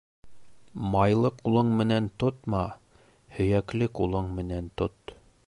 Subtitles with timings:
[0.95, 2.63] Майлы ҡулың менән тотма,
[3.37, 5.17] һөйәкле ҡулың менән тот.